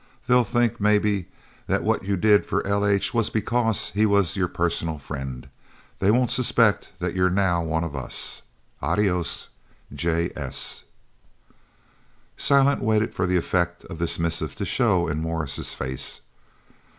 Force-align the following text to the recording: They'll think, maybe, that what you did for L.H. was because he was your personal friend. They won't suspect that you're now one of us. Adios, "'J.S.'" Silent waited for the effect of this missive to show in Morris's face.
They'll 0.25 0.43
think, 0.43 0.81
maybe, 0.81 1.27
that 1.67 1.83
what 1.83 2.01
you 2.05 2.17
did 2.17 2.43
for 2.43 2.65
L.H. 2.65 3.13
was 3.13 3.29
because 3.29 3.91
he 3.91 4.07
was 4.07 4.35
your 4.35 4.47
personal 4.47 4.97
friend. 4.97 5.47
They 5.99 6.09
won't 6.09 6.31
suspect 6.31 6.91
that 6.97 7.13
you're 7.13 7.29
now 7.29 7.61
one 7.61 7.83
of 7.83 7.95
us. 7.95 8.41
Adios, 8.81 9.49
"'J.S.'" 9.93 10.85
Silent 12.35 12.81
waited 12.81 13.13
for 13.13 13.27
the 13.27 13.37
effect 13.37 13.85
of 13.91 13.99
this 13.99 14.17
missive 14.17 14.55
to 14.55 14.65
show 14.65 15.07
in 15.07 15.21
Morris's 15.21 15.75
face. 15.75 16.21